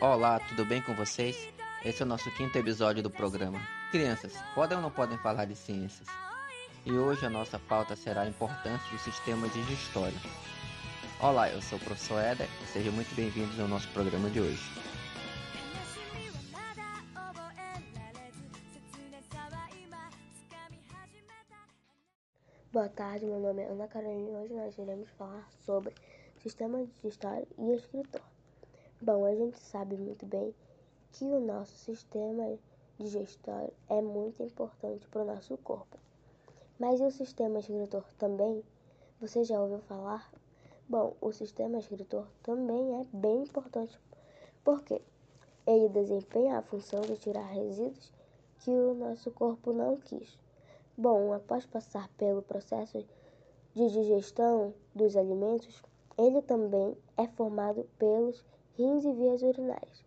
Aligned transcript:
Olá, 0.00 0.40
tudo 0.40 0.64
bem 0.64 0.80
com 0.80 0.94
vocês? 0.94 1.36
Esse 1.84 2.02
é 2.02 2.06
o 2.06 2.08
nosso 2.08 2.30
quinto 2.30 2.56
episódio 2.56 3.02
do 3.02 3.10
programa. 3.10 3.60
Crianças, 3.90 4.32
podem 4.54 4.78
ou 4.78 4.82
não 4.82 4.90
podem 4.90 5.18
falar 5.18 5.44
de 5.44 5.54
ciências? 5.54 6.08
E 6.86 6.92
hoje 6.92 7.26
a 7.26 7.30
nossa 7.30 7.58
pauta 7.58 7.94
será 7.94 8.22
a 8.22 8.28
importância 8.28 8.90
do 8.90 8.98
sistema 8.98 9.46
digestório. 9.50 10.18
Olá, 11.20 11.50
eu 11.50 11.60
sou 11.60 11.76
o 11.76 11.84
professor 11.84 12.18
Éder 12.18 12.48
e 12.62 12.66
sejam 12.68 12.92
muito 12.94 13.14
bem-vindos 13.14 13.60
ao 13.60 13.68
nosso 13.68 13.88
programa 13.88 14.30
de 14.30 14.40
hoje. 14.40 14.62
Boa 22.72 22.88
tarde, 22.88 23.26
meu 23.26 23.40
nome 23.40 23.62
é 23.62 23.66
Ana 23.66 23.86
Carolina 23.88 24.30
e 24.30 24.34
hoje 24.34 24.54
nós 24.54 24.78
iremos 24.78 25.10
falar 25.18 25.46
sobre 25.66 25.92
sistema 26.42 26.84
digestório 26.84 27.46
e 27.58 27.72
escritor. 27.72 28.22
Bom, 29.00 29.24
a 29.24 29.34
gente 29.34 29.58
sabe 29.58 29.96
muito 29.96 30.24
bem 30.24 30.54
que 31.12 31.24
o 31.24 31.40
nosso 31.40 31.76
sistema 31.76 32.58
digestório 32.98 33.72
é 33.88 34.00
muito 34.00 34.42
importante 34.42 35.06
para 35.08 35.22
o 35.22 35.26
nosso 35.26 35.56
corpo. 35.58 35.98
Mas 36.78 37.00
e 37.00 37.04
o 37.04 37.10
sistema 37.10 37.58
escritor 37.58 38.04
também? 38.18 38.64
Você 39.20 39.44
já 39.44 39.60
ouviu 39.60 39.80
falar? 39.80 40.30
Bom, 40.88 41.14
o 41.20 41.30
sistema 41.30 41.78
escritor 41.78 42.26
também 42.42 43.00
é 43.00 43.06
bem 43.12 43.42
importante 43.42 43.98
porque 44.64 45.00
ele 45.66 45.88
desempenha 45.90 46.58
a 46.58 46.62
função 46.62 47.02
de 47.02 47.16
tirar 47.16 47.46
resíduos 47.46 48.10
que 48.60 48.70
o 48.70 48.94
nosso 48.94 49.30
corpo 49.30 49.72
não 49.72 49.98
quis. 49.98 50.38
Bom, 50.96 51.32
após 51.32 51.66
passar 51.66 52.08
pelo 52.16 52.42
processo 52.42 53.04
de 53.74 53.90
digestão 53.90 54.74
dos 54.94 55.16
alimentos, 55.16 55.82
ele 56.18 56.42
também 56.42 56.96
é 57.16 57.26
formado 57.28 57.88
pelos 57.98 58.44
rins 58.76 59.04
e 59.04 59.12
vias 59.12 59.42
urinárias. 59.42 60.04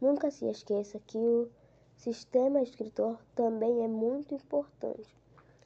Nunca 0.00 0.30
se 0.30 0.44
esqueça 0.46 1.00
que 1.06 1.18
o 1.18 1.48
sistema 1.96 2.62
escritor 2.62 3.18
também 3.34 3.82
é 3.82 3.88
muito 3.88 4.34
importante. 4.34 5.16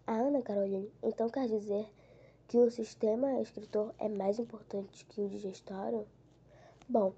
A 0.07 0.15
Ana 0.15 0.43
Caroline 0.43 0.91
então 1.03 1.29
quer 1.29 1.47
dizer 1.49 1.87
que 2.49 2.59
o 2.59 2.71
sistema 2.71 3.41
escritor 3.41 3.95
é 3.99 4.09
mais 4.09 4.39
importante 4.39 5.05
que 5.07 5.21
o 5.21 5.29
digestório? 5.29 6.07
Bom, 6.89 7.13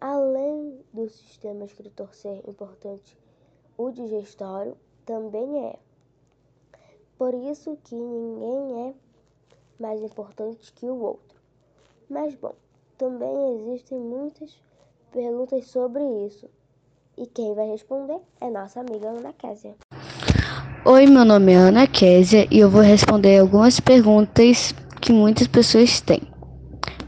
além 0.00 0.84
do 0.92 1.08
sistema 1.08 1.64
escritor 1.64 2.14
ser 2.14 2.48
importante, 2.48 3.18
o 3.76 3.90
digestório 3.90 4.76
também 5.04 5.66
é. 5.66 5.78
Por 7.16 7.34
isso 7.34 7.76
que 7.82 7.96
ninguém 7.96 8.88
é 8.88 8.94
mais 9.80 10.02
importante 10.02 10.72
que 10.72 10.86
o 10.86 11.00
outro. 11.00 11.37
Mas 12.10 12.34
bom, 12.36 12.54
também 12.96 13.68
existem 13.68 13.98
muitas 13.98 14.56
perguntas 15.12 15.66
sobre 15.66 16.02
isso. 16.26 16.46
E 17.18 17.26
quem 17.26 17.54
vai 17.54 17.68
responder 17.68 18.16
é 18.40 18.48
nossa 18.48 18.80
amiga 18.80 19.08
Ana 19.08 19.34
Késia. 19.34 19.74
Oi, 20.86 21.06
meu 21.06 21.22
nome 21.22 21.52
é 21.52 21.56
Ana 21.56 21.86
Késia 21.86 22.48
e 22.50 22.60
eu 22.60 22.70
vou 22.70 22.80
responder 22.80 23.38
algumas 23.38 23.78
perguntas 23.78 24.74
que 25.02 25.12
muitas 25.12 25.46
pessoas 25.48 26.00
têm. 26.00 26.22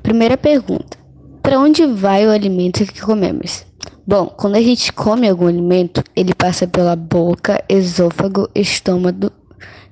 Primeira 0.03 0.37
pergunta: 0.37 0.99
Para 1.43 1.59
onde 1.59 1.87
vai 1.87 2.27
o 2.27 2.31
alimento 2.31 2.85
que 2.85 3.01
comemos? 3.01 3.65
Bom, 4.07 4.27
quando 4.27 4.57
a 4.57 4.61
gente 4.61 4.93
come 4.93 5.27
algum 5.27 5.47
alimento, 5.47 6.05
ele 6.15 6.35
passa 6.35 6.67
pela 6.67 6.95
boca, 6.95 7.65
esôfago, 7.71 8.51
estômago, 8.55 9.31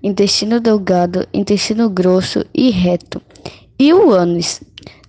intestino 0.02 0.60
delgado, 0.60 1.26
intestino 1.32 1.88
grosso 1.88 2.44
e 2.52 2.68
reto, 2.68 3.22
e 3.78 3.94
o 3.94 4.10
ânus, 4.10 4.60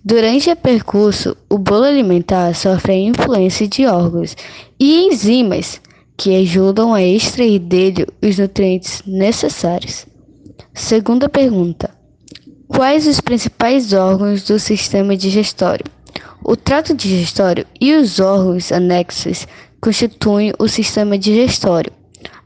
Durante 0.10 0.50
o 0.50 0.56
percurso, 0.56 1.38
o 1.48 1.60
bolo 1.60 1.84
alimentar 1.84 2.56
sofre 2.56 2.94
a 2.94 2.98
influência 2.98 3.68
de 3.68 3.86
órgãos 3.86 4.36
e 4.80 5.06
enzimas 5.06 5.80
que 6.18 6.36
ajudam 6.36 6.96
a 6.96 7.04
extrair 7.04 7.60
dele 7.60 8.08
os 8.20 8.40
nutrientes 8.40 9.04
necessários. 9.06 10.08
Segunda 10.74 11.30
pergunta: 11.30 11.92
Quais 12.68 13.06
os 13.06 13.22
principais 13.22 13.94
órgãos 13.94 14.42
do 14.42 14.58
sistema 14.58 15.16
digestório? 15.16 15.86
O 16.44 16.56
trato 16.56 16.96
digestório 16.96 17.68
e 17.80 17.94
os 17.94 18.20
órgãos 18.20 18.72
anexos 18.72 19.48
constituem 19.80 20.52
o 20.58 20.68
sistema 20.68 21.20
digestório. 21.20 21.94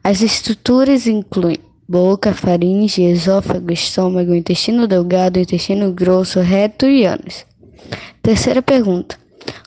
As 0.04 0.22
estruturas 0.22 1.08
incluem 1.08 1.60
boca, 1.88 2.34
faringe, 2.34 3.04
esôfago, 3.04 3.72
estômago, 3.72 4.36
intestino 4.36 4.86
delgado, 4.86 5.40
intestino 5.40 5.94
grosso, 5.94 6.42
reto 6.42 6.86
e 6.86 7.06
ânus. 7.06 7.53
Terceira 8.22 8.62
pergunta: 8.62 9.18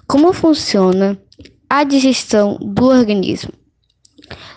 Como 0.07 0.33
funciona 0.33 1.19
a 1.69 1.85
digestão 1.85 2.59
do 2.61 2.87
organismo? 2.87 3.53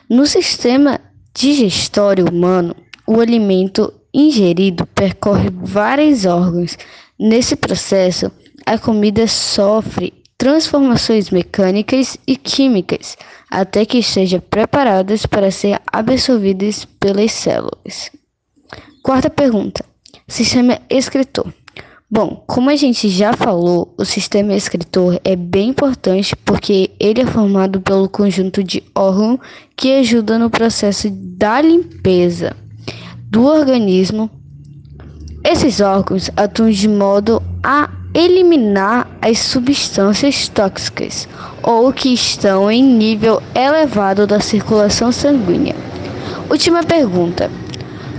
No 0.10 0.26
sistema 0.26 1.00
digestório 1.34 2.28
humano, 2.28 2.76
o 3.06 3.20
alimento 3.20 3.94
ingerido 4.14 4.86
percorre 4.88 5.50
vários 5.52 6.26
órgãos. 6.26 6.78
Nesse 7.20 7.56
processo, 7.56 8.32
a 8.66 8.78
comida 8.78 9.28
sofre 9.28 10.14
transformações 10.38 11.30
mecânicas 11.30 12.18
e 12.26 12.36
químicas 12.36 13.18
até 13.50 13.86
que 13.86 13.98
esteja 13.98 14.40
preparada 14.40 15.14
para 15.30 15.52
ser 15.52 15.82
absorvida 15.92 16.66
pelas 17.00 17.32
células. 17.32 18.12
Quarta 19.04 19.30
pergunta: 19.30 19.84
Sistema 20.28 20.80
excretor. 20.90 21.54
Bom, 22.12 22.44
como 22.48 22.72
a 22.72 22.76
gente 22.76 23.08
já 23.08 23.34
falou, 23.34 23.94
o 23.96 24.04
sistema 24.04 24.56
excretor 24.56 25.22
é 25.24 25.36
bem 25.36 25.70
importante 25.70 26.36
porque 26.38 26.90
ele 27.00 27.22
é 27.22 27.26
formado 27.28 27.80
pelo 27.82 28.10
conjunto 28.10 28.64
de 28.64 28.84
órgãos 28.96 29.38
que 29.76 29.94
ajuda 29.94 30.40
no 30.40 30.50
processo 30.50 31.08
da 31.12 31.62
limpeza 31.62 32.58
do 33.30 33.44
organismo. 33.46 34.28
Esses 35.44 35.82
órgãos 35.82 36.32
atuam 36.36 36.72
de 36.72 36.88
modo 36.88 37.44
a 37.62 37.88
eliminar 38.16 39.08
as 39.22 39.38
substâncias 39.38 40.48
tóxicas 40.48 41.30
ou 41.62 41.94
que 41.94 42.12
estão 42.12 42.72
em 42.72 42.84
nível 42.84 43.40
elevado 43.54 44.26
da 44.26 44.40
circulação 44.40 45.12
sanguínea. 45.12 45.76
Última 46.50 46.84
pergunta: 46.84 47.52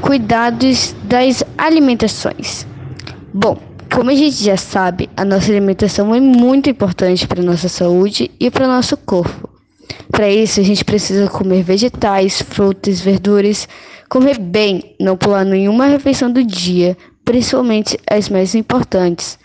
Cuidados 0.00 0.94
das 1.02 1.42
alimentações. 1.58 2.64
Bom, 3.34 3.69
como 3.92 4.10
a 4.10 4.14
gente 4.14 4.42
já 4.42 4.56
sabe, 4.56 5.10
a 5.16 5.24
nossa 5.24 5.50
alimentação 5.50 6.14
é 6.14 6.20
muito 6.20 6.70
importante 6.70 7.26
para 7.26 7.40
a 7.40 7.44
nossa 7.44 7.68
saúde 7.68 8.30
e 8.38 8.50
para 8.50 8.64
o 8.64 8.68
nosso 8.68 8.96
corpo. 8.96 9.48
Para 10.10 10.30
isso, 10.30 10.60
a 10.60 10.62
gente 10.62 10.84
precisa 10.84 11.28
comer 11.28 11.62
vegetais, 11.62 12.40
frutas, 12.40 13.00
verduras, 13.00 13.68
comer 14.08 14.38
bem, 14.38 14.94
não 15.00 15.16
pular 15.16 15.44
nenhuma 15.44 15.86
refeição 15.86 16.30
do 16.30 16.44
dia, 16.44 16.96
principalmente 17.24 17.98
as 18.08 18.28
mais 18.28 18.54
importantes. 18.54 19.38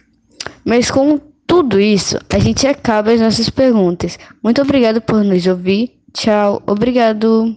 Mas 0.63 0.89
com 0.91 1.19
tudo 1.47 1.79
isso, 1.79 2.17
a 2.29 2.39
gente 2.39 2.67
acaba 2.67 3.11
as 3.11 3.21
nossas 3.21 3.49
perguntas. 3.49 4.17
Muito 4.43 4.61
obrigado 4.61 5.01
por 5.01 5.23
nos 5.23 5.45
ouvir. 5.45 5.91
Tchau, 6.13 6.61
obrigado. 6.65 7.55